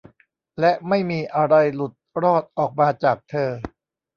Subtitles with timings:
[0.59, 1.93] และไม่มีอะไรหลุด
[2.23, 3.49] รอดออกมาจากเธอ